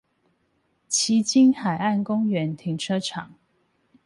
[0.87, 3.35] 旗津海岸公園停車場